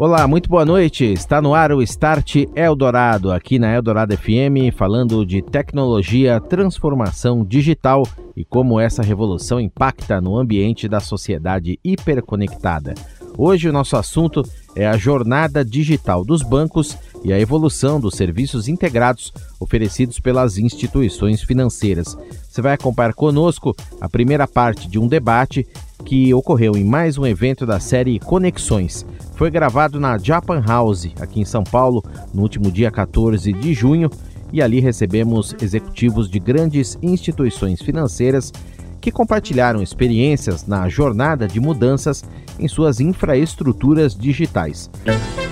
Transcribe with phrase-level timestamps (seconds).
[0.00, 1.04] Olá, muito boa noite.
[1.04, 8.04] Está no ar o Start Eldorado, aqui na Eldorado FM, falando de tecnologia, transformação digital
[8.36, 12.94] e como essa revolução impacta no ambiente da sociedade hiperconectada.
[13.36, 14.44] Hoje o nosso assunto
[14.76, 21.42] é a jornada digital dos bancos e a evolução dos serviços integrados oferecidos pelas instituições
[21.42, 22.16] financeiras.
[22.48, 25.66] Você vai acompanhar conosco a primeira parte de um debate
[26.04, 29.04] que ocorreu em mais um evento da série Conexões.
[29.38, 32.02] Foi gravado na Japan House, aqui em São Paulo,
[32.34, 34.10] no último dia 14 de junho,
[34.52, 38.52] e ali recebemos executivos de grandes instituições financeiras
[39.00, 42.24] que compartilharam experiências na jornada de mudanças
[42.58, 44.90] em suas infraestruturas digitais.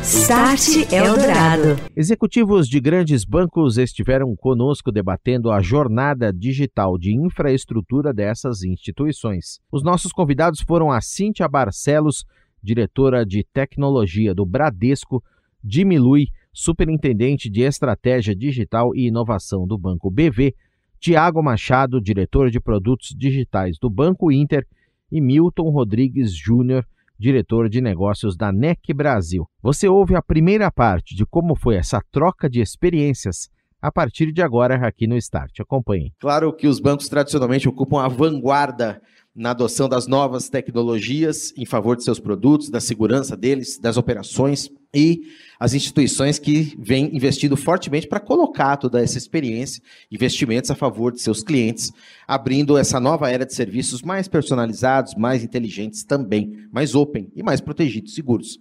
[0.03, 1.81] Start Eldorado.
[1.95, 9.61] Executivos de grandes bancos estiveram conosco debatendo a jornada digital de infraestrutura dessas instituições.
[9.71, 12.25] Os nossos convidados foram a Cíntia Barcelos,
[12.67, 15.23] diretora de tecnologia do Bradesco,
[15.65, 20.53] Jimmy Lui, superintendente de estratégia digital e inovação do Banco BV,
[20.99, 24.67] Tiago Machado, diretor de produtos digitais do Banco Inter,
[25.13, 26.85] e Milton Rodrigues Júnior,
[27.17, 29.47] diretor de negócios da NEC Brasil.
[29.63, 33.49] Você ouve a primeira parte de como foi essa troca de experiências
[33.81, 35.61] a partir de agora aqui no Start.
[35.61, 36.13] Acompanhe.
[36.19, 39.01] Claro que os bancos tradicionalmente ocupam a vanguarda
[39.37, 44.71] na adoção das novas tecnologias em favor de seus produtos, da segurança deles, das operações
[44.95, 45.25] e
[45.61, 51.21] as instituições que vêm investindo fortemente para colocar toda essa experiência, investimentos a favor de
[51.21, 51.93] seus clientes,
[52.27, 57.61] abrindo essa nova era de serviços mais personalizados, mais inteligentes também, mais open e mais
[57.61, 58.59] protegidos, seguros.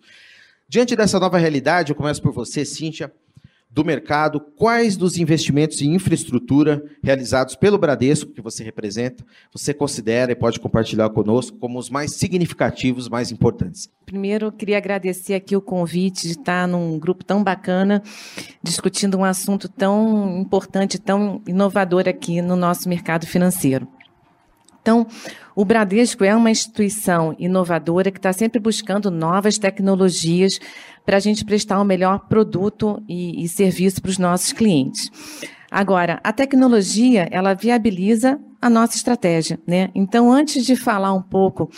[0.67, 3.13] Diante dessa nova realidade, eu começo por você, Cíntia
[3.75, 9.21] do mercado, quais dos investimentos em infraestrutura realizados pelo Bradesco, que você representa,
[9.51, 13.89] você considera e pode compartilhar conosco como os mais significativos, mais importantes?
[14.05, 18.01] Primeiro, eu queria agradecer aqui o convite de estar num grupo tão bacana,
[18.63, 23.85] discutindo um assunto tão importante, tão inovador aqui no nosso mercado financeiro.
[24.85, 25.07] Então,
[25.55, 30.59] o Bradesco é uma instituição inovadora que está sempre buscando novas tecnologias
[31.03, 35.09] para a gente prestar o um melhor produto e, e serviço para os nossos clientes.
[35.75, 39.89] Agora, a tecnologia, ela viabiliza a nossa estratégia, né?
[39.93, 41.69] Então, antes de falar um pouco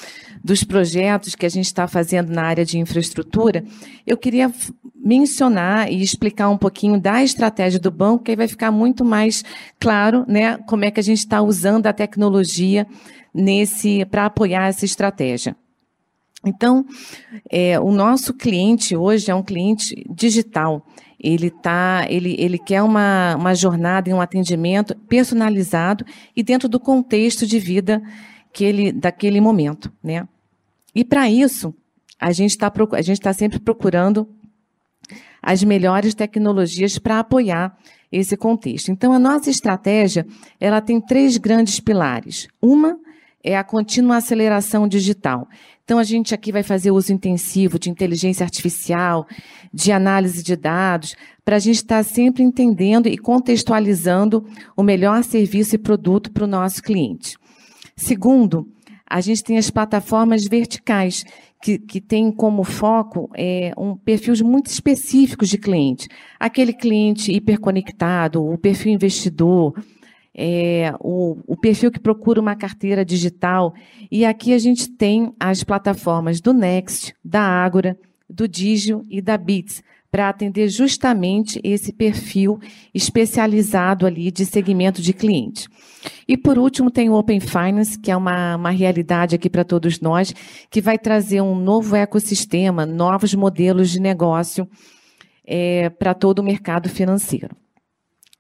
[0.43, 3.63] dos projetos que a gente está fazendo na área de infraestrutura,
[4.05, 4.53] eu queria
[4.95, 9.43] mencionar e explicar um pouquinho da estratégia do banco, que aí vai ficar muito mais
[9.79, 12.85] claro, né, como é que a gente está usando a tecnologia
[13.33, 15.55] nesse para apoiar essa estratégia.
[16.45, 16.85] Então,
[17.49, 20.85] é, o nosso cliente hoje é um cliente digital.
[21.19, 26.05] Ele tá, ele, ele quer uma, uma jornada e um atendimento personalizado
[26.35, 28.01] e dentro do contexto de vida
[28.53, 30.27] que ele, daquele momento, né?
[30.94, 31.73] E para isso,
[32.19, 34.27] a gente está a gente está sempre procurando
[35.41, 37.77] as melhores tecnologias para apoiar
[38.11, 38.91] esse contexto.
[38.91, 40.25] Então, a nossa estratégia
[40.59, 42.47] ela tem três grandes pilares.
[42.61, 42.97] Uma
[43.44, 45.47] é a contínua aceleração digital.
[45.87, 49.25] Então, a gente aqui vai fazer uso intensivo de inteligência artificial,
[49.73, 51.15] de análise de dados,
[51.45, 54.45] para a gente estar sempre entendendo e contextualizando
[54.75, 57.37] o melhor serviço e produto para o nosso cliente.
[57.95, 58.67] Segundo,
[59.09, 61.23] a gente tem as plataformas verticais,
[61.63, 66.09] que, que tem como foco é, um perfis muito específicos de cliente.
[66.37, 69.73] Aquele cliente hiperconectado, o perfil investidor,
[70.37, 73.73] é, o, o, perfil que procura uma carteira digital.
[74.11, 77.97] E aqui a gente tem as plataformas do Next, da Ágora,
[78.29, 79.81] do Digio e da Bits,
[80.11, 82.59] para atender justamente esse perfil
[82.93, 85.67] especializado ali de segmento de cliente.
[86.27, 90.00] E por último tem o Open Finance, que é uma, uma realidade aqui para todos
[90.00, 90.33] nós,
[90.69, 94.69] que vai trazer um novo ecossistema, novos modelos de negócio
[95.45, 97.56] é, para todo o mercado financeiro.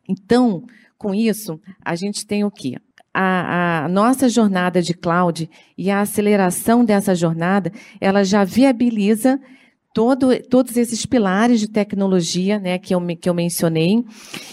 [0.07, 0.63] Então,
[0.97, 2.75] com isso, a gente tem o quê?
[3.13, 9.39] A, a, nossa jornada de cloud e a aceleração dessa jornada, ela já viabiliza
[9.93, 14.03] todo, todos esses pilares de tecnologia né, que, eu, que eu mencionei,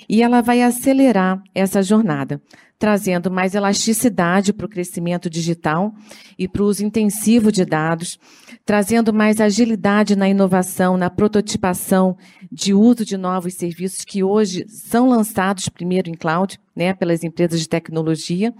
[0.08, 2.40] e ela vai acelerar essa jornada,
[2.84, 5.94] trazendo mais elasticidade para o crescimento digital
[6.38, 8.18] e para o uso intensivo de dados,
[8.62, 12.14] trazendo mais agilidade na inovação, na prototipação
[12.52, 17.58] de uso de novos serviços que hoje são lançados primeiro em cloud, né, pelas empresas
[17.58, 18.52] de tecnologia.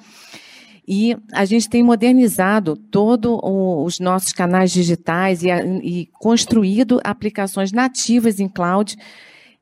[0.89, 5.49] E a gente tem modernizado todos os nossos canais digitais e,
[5.83, 8.97] e construído aplicações nativas em cloud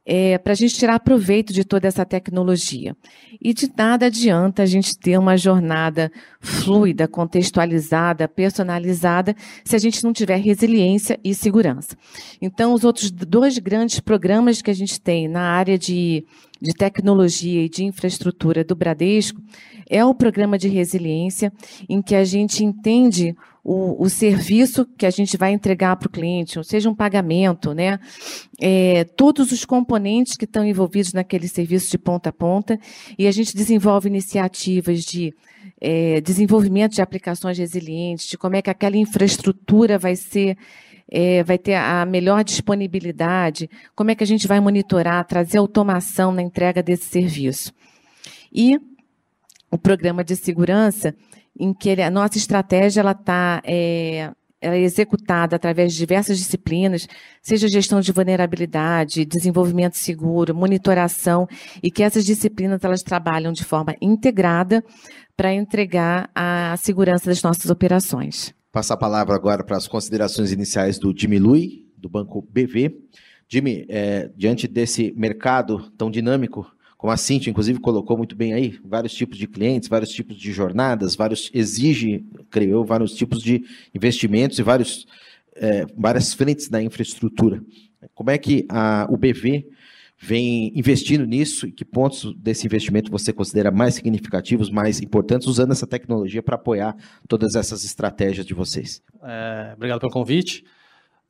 [0.04, 2.96] é, para a gente tirar proveito de toda essa tecnologia.
[3.40, 6.10] E de nada adianta a gente ter uma jornada
[6.40, 9.34] fluida, contextualizada, personalizada,
[9.64, 11.96] se a gente não tiver resiliência e segurança.
[12.40, 16.24] Então, os outros dois grandes programas que a gente tem na área de,
[16.60, 19.40] de tecnologia e de infraestrutura do Bradesco
[19.88, 21.52] é o programa de resiliência,
[21.88, 26.10] em que a gente entende o, o serviço que a gente vai entregar para o
[26.10, 27.98] cliente, ou seja, um pagamento, né?
[28.60, 32.78] É, todos os componentes que estão envolvidos naquele serviço de ponta a ponta,
[33.16, 35.32] e a gente desenvolve iniciativas de
[35.80, 40.56] é, desenvolvimento de aplicações resilientes, de como é que aquela infraestrutura vai ser
[41.14, 46.32] é, vai ter a melhor disponibilidade, como é que a gente vai monitorar, trazer automação
[46.32, 47.70] na entrega desse serviço.
[48.50, 48.78] E
[49.72, 51.14] o programa de segurança,
[51.58, 54.30] em que ele, a nossa estratégia ela está é,
[54.60, 57.08] ela é executada através de diversas disciplinas,
[57.42, 61.48] seja gestão de vulnerabilidade, desenvolvimento seguro, monitoração,
[61.82, 64.84] e que essas disciplinas elas trabalham de forma integrada
[65.36, 68.54] para entregar a segurança das nossas operações.
[68.70, 72.96] Passar a palavra agora para as considerações iniciais do Jimmy Lui, do Banco BV.
[73.48, 76.66] Jimmy, é, diante desse mercado tão dinâmico,
[77.02, 80.52] como a Cintia, inclusive, colocou muito bem aí, vários tipos de clientes, vários tipos de
[80.52, 85.04] jornadas, vários exige, creio eu, vários tipos de investimentos e vários,
[85.56, 87.60] é, várias frentes da infraestrutura.
[88.14, 89.66] Como é que a, o BV
[90.16, 95.72] vem investindo nisso e que pontos desse investimento você considera mais significativos, mais importantes, usando
[95.72, 96.96] essa tecnologia para apoiar
[97.26, 99.02] todas essas estratégias de vocês?
[99.24, 100.62] É, obrigado pelo convite.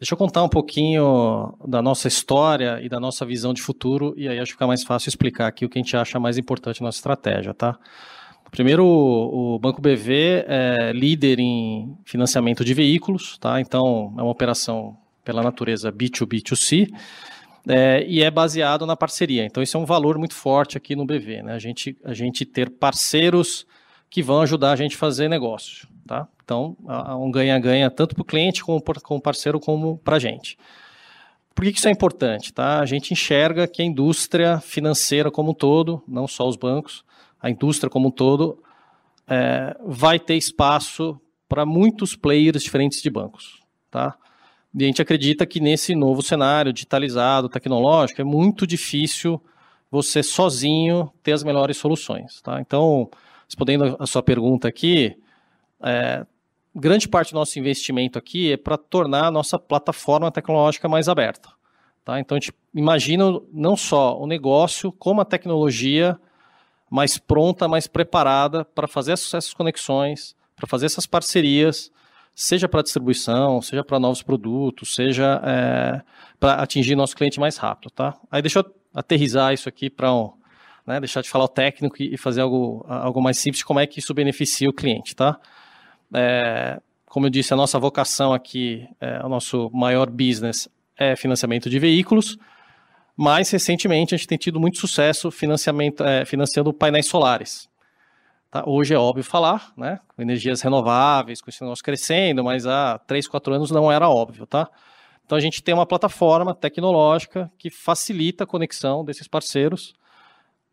[0.03, 4.27] Deixa eu contar um pouquinho da nossa história e da nossa visão de futuro, e
[4.27, 6.81] aí acho que fica mais fácil explicar aqui o que a gente acha mais importante
[6.81, 7.79] na nossa estratégia, tá?
[8.51, 13.61] Primeiro, o Banco BV é líder em financiamento de veículos, tá?
[13.61, 16.89] Então, é uma operação pela natureza B2B2C,
[17.69, 19.45] é, e é baseado na parceria.
[19.45, 21.53] Então, isso é um valor muito forte aqui no BV, né?
[21.53, 23.65] A gente, a gente ter parceiros
[24.11, 25.87] que vão ajudar a gente a fazer negócio.
[26.13, 26.29] Tá?
[26.45, 30.19] Então, há um ganha-ganha tanto para o cliente, como para o parceiro, como para a
[30.19, 30.59] gente.
[31.55, 32.53] Por que isso é importante?
[32.53, 32.81] Tá?
[32.81, 37.03] A gente enxerga que a indústria financeira como um todo, não só os bancos,
[37.41, 38.63] a indústria como um todo,
[39.27, 41.19] é, vai ter espaço
[41.49, 43.63] para muitos players diferentes de bancos.
[43.91, 44.15] Tá?
[44.75, 49.43] E a gente acredita que nesse novo cenário digitalizado, tecnológico, é muito difícil
[49.91, 52.43] você sozinho ter as melhores soluções.
[52.43, 52.61] Tá?
[52.61, 53.09] Então,
[53.47, 55.17] respondendo a sua pergunta aqui,
[55.83, 56.27] é,
[56.75, 61.51] grande parte do nosso investimento aqui é para tornar a nossa plataforma tecnológica mais aberta.
[62.05, 62.19] Tá?
[62.19, 66.19] Então, a gente imagina não só o negócio, como a tecnologia
[66.91, 71.91] mais pronta, mais preparada para fazer essas conexões, para fazer essas parcerias,
[72.35, 76.03] seja para distribuição, seja para novos produtos, seja é,
[76.41, 77.91] para atingir nosso cliente mais rápido.
[77.91, 78.15] Tá?
[78.31, 80.33] Aí deixa eu aterrizar isso aqui para um,
[80.87, 84.01] né, deixar de falar o técnico e fazer algo, algo mais simples, como é que
[84.01, 85.39] isso beneficia o cliente, tá?
[86.15, 91.69] É, como eu disse, a nossa vocação aqui, é, o nosso maior business é financiamento
[91.69, 92.39] de veículos,
[93.17, 97.69] mas recentemente a gente tem tido muito sucesso financiamento, é, financiando painéis solares.
[98.51, 98.65] Tá?
[98.67, 99.99] Hoje é óbvio falar, né?
[100.15, 104.47] Com energias renováveis, com esse negócio crescendo, mas há 3, 4 anos não era óbvio,
[104.47, 104.69] tá?
[105.25, 109.95] Então a gente tem uma plataforma tecnológica que facilita a conexão desses parceiros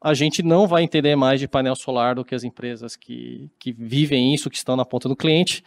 [0.02, 3.72] a gente não vai entender mais de painel solar do que as empresas que, que
[3.72, 5.64] vivem isso, que estão na ponta do cliente,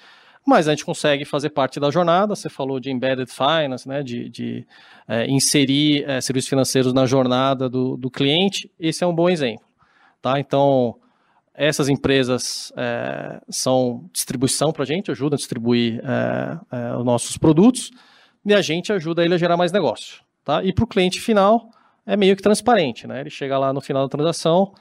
[0.47, 2.35] mas a gente consegue fazer parte da jornada.
[2.35, 4.67] Você falou de embedded finance, né, de, de
[5.07, 8.71] é, inserir é, serviços financeiros na jornada do, do cliente.
[8.81, 9.65] Esse é um bom exemplo.
[10.21, 10.41] Tá?
[10.41, 10.97] Então,
[11.55, 17.37] essas empresas é, são distribuição para a gente, ajudam a distribuir é, é, os nossos
[17.37, 17.91] produtos
[18.45, 20.23] e a gente ajuda ele a gerar mais negócio.
[20.45, 20.65] Tá?
[20.65, 21.71] E para o cliente final,
[22.07, 23.21] é meio que transparente, né?
[23.21, 24.73] Ele chega lá no final da transação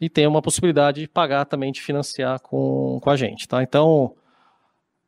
[0.00, 3.62] e tem uma possibilidade de pagar também, de financiar com, com a gente, tá?
[3.62, 4.14] Então,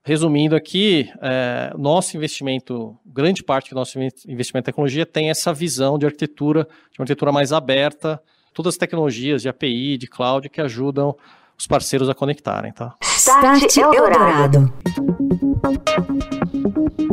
[0.05, 5.99] resumindo aqui, é, nosso investimento, grande parte do nosso investimento em tecnologia tem essa visão
[5.99, 10.61] de arquitetura, de uma arquitetura mais aberta, todas as tecnologias de API, de cloud que
[10.61, 11.17] ajudam
[11.59, 12.95] os parceiros a conectarem, tá?
[13.03, 14.73] Start Eldorado.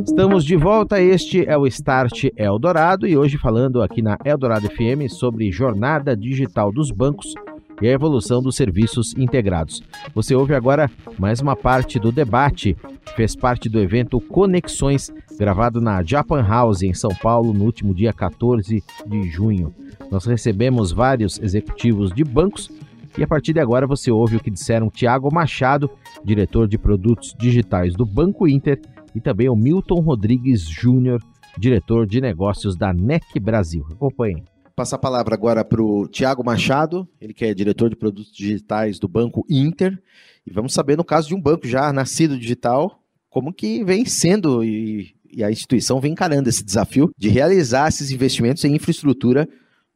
[0.05, 5.09] Estamos de volta, este é o Start Eldorado e hoje falando aqui na Eldorado FM
[5.09, 7.33] sobre jornada digital dos bancos
[7.81, 9.81] e a evolução dos serviços integrados.
[10.13, 12.75] Você ouve agora mais uma parte do debate
[13.15, 18.13] fez parte do evento Conexões, gravado na Japan House em São Paulo no último dia
[18.13, 19.73] 14 de junho.
[20.09, 22.69] Nós recebemos vários executivos de bancos
[23.17, 25.89] E a partir de agora você ouve o que disseram Tiago Machado,
[26.23, 28.79] diretor de produtos digitais do Banco Inter,
[29.15, 31.21] e também o Milton Rodrigues Júnior,
[31.57, 33.85] diretor de negócios da NEC Brasil.
[33.91, 34.43] Acompanhem.
[34.75, 38.97] Passar a palavra agora para o Tiago Machado, ele que é diretor de produtos digitais
[38.97, 40.01] do Banco Inter.
[40.45, 42.99] E vamos saber, no caso de um banco já nascido digital,
[43.29, 48.11] como que vem sendo e, e a instituição vem encarando esse desafio de realizar esses
[48.11, 49.47] investimentos em infraestrutura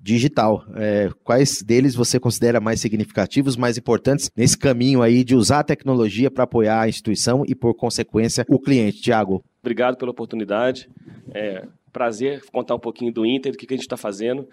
[0.05, 0.63] digital.
[0.75, 5.63] É, quais deles você considera mais significativos, mais importantes nesse caminho aí de usar a
[5.63, 9.01] tecnologia para apoiar a instituição e, por consequência, o cliente?
[9.01, 9.43] Tiago.
[9.63, 10.87] Obrigado pela oportunidade.
[11.33, 14.47] É, prazer contar um pouquinho do Inter, do que, que a gente está fazendo.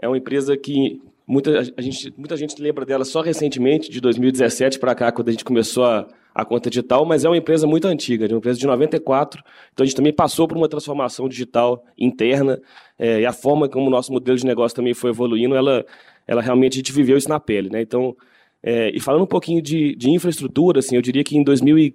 [0.00, 4.78] É uma empresa que muita, a gente, muita gente lembra dela só recentemente, de 2017
[4.78, 7.88] para cá, quando a gente começou a, a conta digital, mas é uma empresa muito
[7.88, 9.42] antiga, uma empresa de 94.
[9.72, 12.60] Então a gente também passou por uma transformação digital interna
[12.98, 15.82] é, e a forma como o nosso modelo de negócio também foi evoluindo, ela,
[16.26, 17.80] ela realmente a gente viveu isso na pele, né?
[17.80, 18.14] Então,
[18.62, 21.94] é, e falando um pouquinho de, de infraestrutura, assim, eu diria que em 2000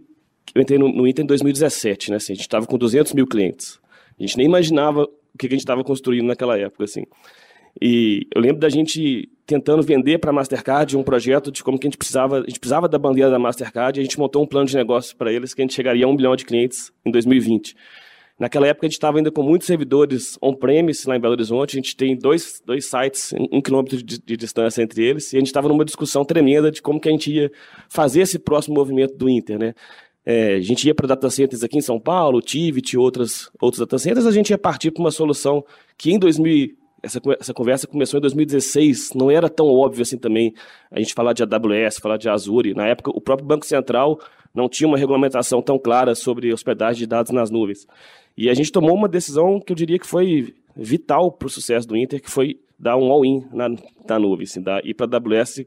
[0.56, 2.18] eu entrei no, no Inter em 2017, né?
[2.18, 3.80] Assim, a gente estava com 200 mil clientes.
[4.20, 7.04] A gente nem imaginava o que a gente estava construindo naquela época, assim.
[7.80, 11.86] E eu lembro da gente tentando vender para a Mastercard um projeto de como que
[11.86, 14.48] a gente precisava, a gente precisava da bandeira da Mastercard e a gente montou um
[14.48, 17.12] plano de negócio para eles que a gente chegaria a um bilhão de clientes em
[17.12, 17.76] 2020.
[18.40, 21.82] Naquela época a gente estava ainda com muitos servidores on-premise lá em Belo Horizonte, a
[21.82, 25.48] gente tem dois, dois sites, um quilômetro de, de distância entre eles, e a gente
[25.48, 27.52] estava numa discussão tremenda de como que a gente ia
[27.90, 29.74] fazer esse próximo movimento do Inter, né?
[30.26, 33.98] É, a gente ia para data centers aqui em São Paulo, Tivit, outras, outros data
[33.98, 35.66] centers, a gente ia partir para uma solução
[35.98, 36.70] que em 2000,
[37.04, 40.54] essa, essa conversa começou em 2016, não era tão óbvio assim também
[40.90, 42.74] a gente falar de AWS, falar de Azure.
[42.74, 44.20] Na época, o próprio Banco Central
[44.54, 47.88] não tinha uma regulamentação tão clara sobre hospedagem de dados nas nuvens.
[48.38, 51.88] E a gente tomou uma decisão que eu diria que foi vital para o sucesso
[51.88, 53.70] do Inter, que foi dar um all-in na,
[54.08, 55.66] na nuvem, assim, dar, ir para a AWS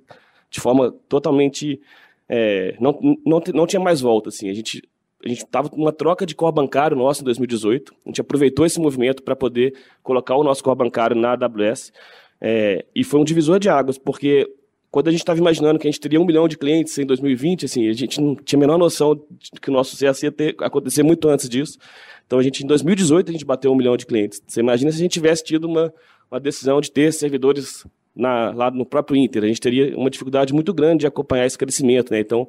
[0.51, 1.81] de forma totalmente
[2.29, 4.29] é, não, não, não tinha mais volta.
[4.29, 4.49] Assim.
[4.49, 4.83] A gente
[5.25, 7.95] a gente estava numa troca de core bancário nosso em 2018.
[8.05, 11.93] A gente aproveitou esse movimento para poder colocar o nosso core bancário na AWS.
[12.41, 14.47] É, e foi um divisor de águas, porque
[14.91, 17.65] quando a gente estava imaginando que a gente teria um milhão de clientes em 2020,
[17.65, 20.55] assim, a gente não tinha a menor noção de que o nosso sucesso ia ter,
[20.61, 21.79] acontecer muito antes disso.
[22.27, 24.43] Então, a gente, em 2018, a gente bateu um milhão de clientes.
[24.47, 25.93] Você imagina se a gente tivesse tido uma,
[26.31, 29.43] uma decisão de ter servidores na, lá no próprio Inter.
[29.43, 32.13] A gente teria uma dificuldade muito grande de acompanhar esse crescimento.
[32.13, 32.21] Né?
[32.21, 32.47] Então,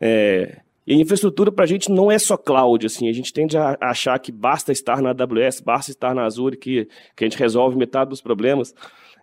[0.00, 2.86] é, e infraestrutura para a gente não é só cloud.
[2.86, 6.56] Assim, a gente tende a achar que basta estar na AWS, basta estar na Azure,
[6.56, 8.74] que, que a gente resolve metade dos problemas.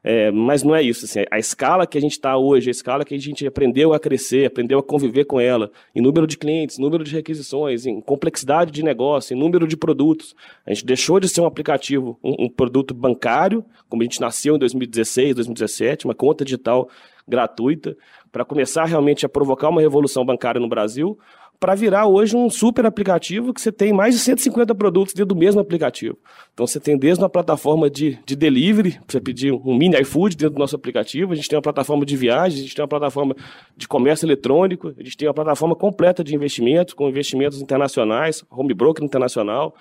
[0.03, 1.05] É, mas não é isso.
[1.05, 3.99] Assim, a escala que a gente está hoje, a escala que a gente aprendeu a
[3.99, 8.69] crescer, aprendeu a conviver com ela, em número de clientes, número de requisições, em complexidade
[8.69, 10.35] de negócio, em número de produtos.
[10.65, 14.57] A gente deixou de ser um aplicativo, um, um produto bancário, como a gente nasceu
[14.57, 16.89] em 2016, 2017, uma conta digital
[17.25, 17.95] gratuita,
[18.29, 21.17] para começar realmente a provocar uma revolução bancária no Brasil,
[21.63, 25.39] para virar hoje um super aplicativo que você tem mais de 150 produtos dentro do
[25.39, 26.17] mesmo aplicativo.
[26.53, 30.35] Então você tem desde uma plataforma de, de delivery, para você pedir um mini iFood
[30.35, 32.89] dentro do nosso aplicativo, a gente tem uma plataforma de viagens, a gente tem uma
[32.89, 33.33] plataforma
[33.77, 38.73] de comércio eletrônico, a gente tem uma plataforma completa de investimentos, com investimentos internacionais, home
[38.73, 39.73] broker internacional,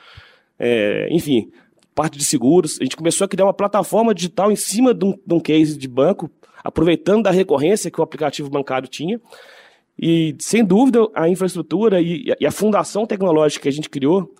[0.60, 1.50] é, enfim,
[1.96, 2.78] parte de seguros.
[2.80, 5.76] A gente começou a criar uma plataforma digital em cima de um, de um case
[5.76, 6.30] de banco,
[6.62, 9.20] aproveitando da recorrência que o aplicativo bancário tinha.
[10.04, 14.34] E, sem dúvida, a infraestrutura e, e a fundação tecnológica que a gente criou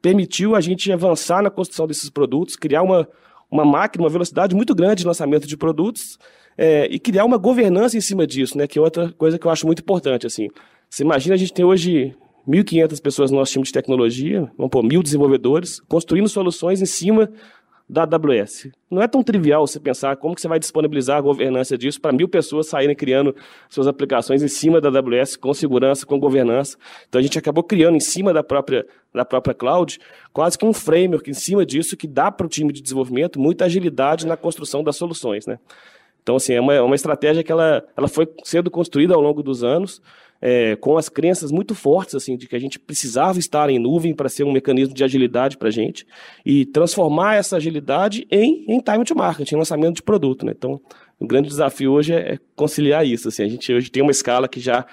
[0.00, 3.06] permitiu a gente avançar na construção desses produtos, criar uma,
[3.50, 6.18] uma máquina, uma velocidade muito grande de lançamento de produtos
[6.56, 9.50] é, e criar uma governança em cima disso, né, que é outra coisa que eu
[9.50, 10.26] acho muito importante.
[10.26, 10.48] Assim.
[10.88, 12.16] Você imagina, a gente tem hoje
[12.48, 17.30] 1.500 pessoas no nosso time de tecnologia, vamos pôr mil desenvolvedores, construindo soluções em cima
[17.92, 18.70] da AWS.
[18.90, 22.10] Não é tão trivial você pensar como que você vai disponibilizar a governança disso para
[22.10, 23.36] mil pessoas saírem criando
[23.68, 26.78] suas aplicações em cima da AWS, com segurança, com governança.
[27.06, 30.00] Então a gente acabou criando em cima da própria, da própria cloud
[30.32, 33.66] quase que um framework em cima disso que dá para o time de desenvolvimento muita
[33.66, 35.46] agilidade na construção das soluções.
[35.46, 35.58] Né?
[36.22, 39.42] Então, assim, é uma, é uma estratégia que ela, ela foi sendo construída ao longo
[39.42, 40.00] dos anos,
[40.42, 44.12] é, com as crenças muito fortes assim de que a gente precisava estar em nuvem
[44.12, 46.04] para ser um mecanismo de agilidade para a gente
[46.44, 50.44] e transformar essa agilidade em, em time to market, em lançamento de produto.
[50.44, 50.52] Né?
[50.56, 50.80] Então,
[51.20, 53.28] o grande desafio hoje é, é conciliar isso.
[53.28, 54.84] Assim, a gente hoje tem uma escala que já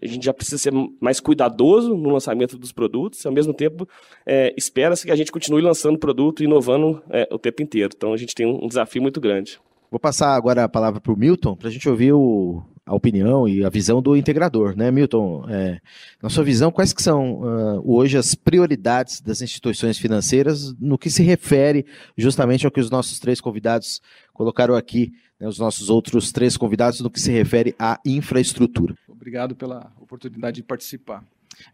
[0.00, 3.88] a gente já precisa ser mais cuidadoso no lançamento dos produtos, ao mesmo tempo
[4.24, 7.90] é, espera-se que a gente continue lançando produto e inovando é, o tempo inteiro.
[7.96, 9.58] Então a gente tem um desafio muito grande.
[9.90, 13.48] Vou passar agora a palavra para o Milton, para a gente ouvir o, a opinião
[13.48, 15.44] e a visão do integrador, né, Milton?
[15.48, 15.80] É,
[16.22, 21.10] na sua visão, quais que são uh, hoje as prioridades das instituições financeiras no que
[21.10, 24.00] se refere justamente ao que os nossos três convidados
[24.32, 28.94] colocaram aqui, né, os nossos outros três convidados, no que se refere à infraestrutura?
[29.08, 31.24] Obrigado pela oportunidade de participar.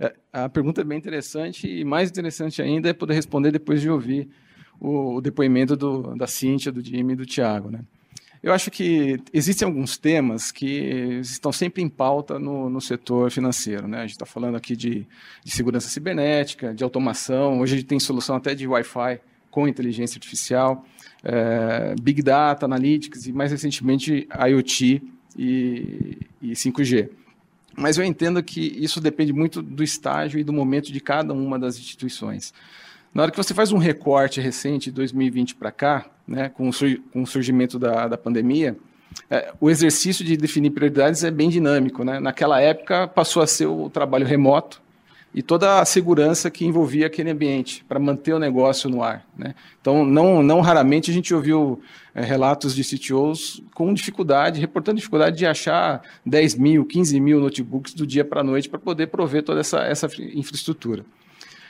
[0.01, 3.89] É, a pergunta é bem interessante e mais interessante ainda é poder responder depois de
[3.89, 4.29] ouvir
[4.81, 7.81] o, o depoimento do, da Cíntia, do Jimmy e do Tiago, né?
[8.43, 13.89] Eu acho que existem alguns temas que estão sempre em pauta no, no setor financeiro.
[13.89, 13.99] Né?
[13.99, 15.07] A gente está falando aqui de,
[15.43, 17.61] de, segurança cibernética, de automação.
[17.61, 20.85] Hoje a gente tem solução até de Wi-Fi com inteligência artificial,
[21.25, 25.03] é, Big Data, Analytics e, mais recentemente, IoT
[25.37, 27.09] e, e 5G.
[27.75, 31.59] Mas eu entendo que isso depende muito do estágio e do momento de cada uma
[31.59, 32.53] das instituições.
[33.13, 37.27] Na hora que você faz um recorte recente, de 2020 para cá, né, com, o
[37.27, 38.77] surgimento da, da pandemia,
[39.31, 42.05] é, o exercício de definir prioridades é bem dinâmico.
[42.05, 42.21] Né?
[42.21, 44.83] Naquela época, passou a ser o trabalho remoto
[45.35, 49.27] e toda a segurança que envolvia aquele ambiente para manter o negócio no ar.
[49.37, 49.55] Né?
[49.81, 51.81] Então, não, não raramente a gente ouviu
[52.15, 57.93] é, relatos de CTOs com dificuldade, reportando dificuldade de achar 10 mil, 15 mil notebooks
[57.93, 61.05] do dia para a noite para poder prover toda essa, essa infraestrutura.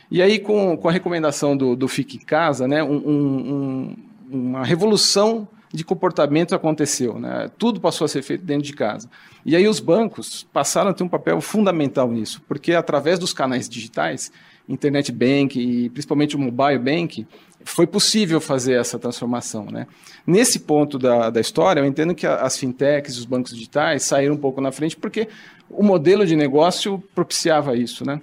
[0.08, 3.96] E aí, com, com a recomendação do, do Fique em Casa, né, um, um,
[4.30, 7.18] uma revolução de comportamento aconteceu.
[7.18, 7.50] Né?
[7.59, 9.09] Tudo passou a ser feito dentro de casa.
[9.45, 13.68] E aí os bancos passaram a ter um papel fundamental nisso, porque através dos canais
[13.68, 14.33] digitais,
[14.68, 17.26] internet bank e principalmente o mobile bank,
[17.64, 19.66] foi possível fazer essa transformação.
[19.66, 19.87] Né?
[20.26, 24.38] Nesse ponto da, da história, eu entendo que as fintechs, os bancos digitais saíram um
[24.38, 25.28] pouco na frente, porque
[25.68, 28.04] o modelo de negócio propiciava isso.
[28.04, 28.21] Né?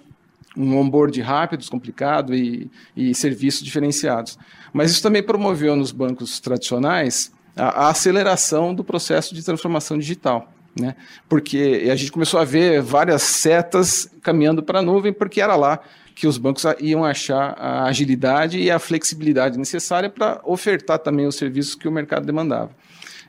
[0.55, 4.37] um onboard rápido, descomplicado e, e serviços diferenciados.
[4.73, 10.51] Mas isso também promoveu nos bancos tradicionais a, a aceleração do processo de transformação digital.
[10.77, 10.95] Né?
[11.29, 15.79] Porque a gente começou a ver várias setas caminhando para a nuvem, porque era lá
[16.15, 21.35] que os bancos iam achar a agilidade e a flexibilidade necessária para ofertar também os
[21.35, 22.71] serviços que o mercado demandava.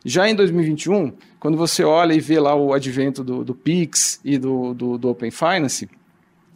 [0.05, 4.37] Já em 2021, quando você olha e vê lá o advento do, do PIX e
[4.37, 5.89] do, do, do Open Finance,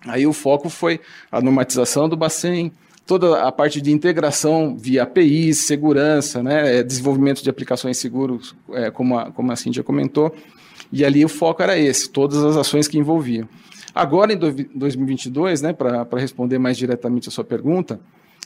[0.06, 2.72] Aí o foco foi a normatização do Bacen,
[3.08, 8.90] toda a parte de integração via APIs, segurança, né, é, desenvolvimento de aplicações seguras, é,
[8.90, 10.30] como, a, como a Cintia comentou,
[10.92, 13.48] e ali o foco era esse, todas as ações que envolviam.
[13.94, 17.98] Agora, em 2022, né, para responder mais diretamente a sua pergunta,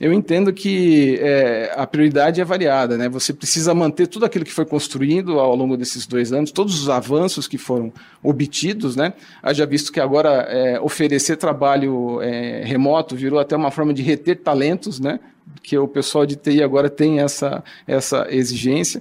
[0.02, 3.08] eu entendo que é, a prioridade é variada, né?
[3.08, 6.90] Você precisa manter tudo aquilo que foi construído ao longo desses dois anos, todos os
[6.90, 9.12] avanços que foram obtidos, né?
[9.40, 14.40] Haja visto que agora é, oferecer trabalho é, remoto virou até uma forma de reter
[14.40, 15.20] talentos, né?
[15.62, 19.00] Que o pessoal de TI agora tem essa, essa exigência.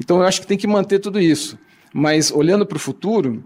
[0.00, 1.58] Então, eu acho que tem que manter tudo isso.
[1.92, 3.44] Mas olhando para o futuro,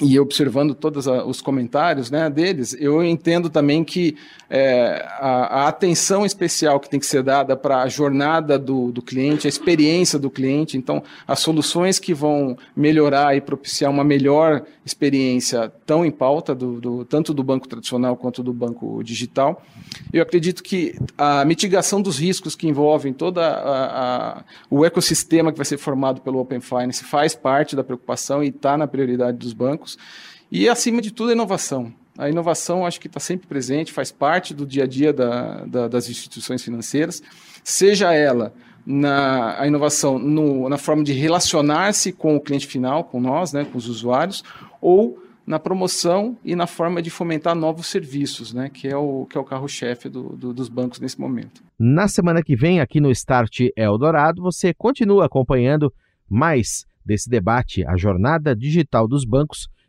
[0.00, 4.14] e observando todos os comentários né, deles, eu entendo também que
[4.50, 9.00] é, a, a, atenção especial que tem que ser dada para a jornada do, do,
[9.00, 14.64] cliente, a experiência do cliente, então as soluções que vão melhorar e propiciar uma melhor
[14.84, 19.64] experiência estão em pauta, do, do, tanto do banco tradicional quanto do banco digital.
[20.12, 23.40] Eu acredito que a mitigação dos riscos que envolvem todo
[24.70, 28.76] o ecossistema que vai ser formado pelo Open Finance faz parte da preocupação e está
[28.76, 29.85] na prioridade dos bancos.
[30.50, 31.92] E, acima de tudo, a inovação.
[32.18, 35.88] A inovação acho que está sempre presente, faz parte do dia a dia da, da,
[35.88, 37.22] das instituições financeiras,
[37.62, 38.54] seja ela
[38.86, 43.64] na a inovação no, na forma de relacionar-se com o cliente final, com nós, né,
[43.64, 44.42] com os usuários,
[44.80, 49.36] ou na promoção e na forma de fomentar novos serviços, né, que é o, que
[49.36, 51.62] é o carro-chefe do, do, dos bancos nesse momento.
[51.78, 55.92] Na semana que vem, aqui no Start Eldorado, você continua acompanhando
[56.28, 59.68] mais desse debate, a jornada digital dos bancos